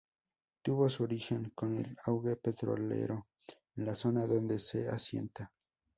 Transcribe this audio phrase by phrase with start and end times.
[0.63, 3.27] Tuvo su origen con el auge petrolero
[3.75, 5.51] en la zona donde se asienta.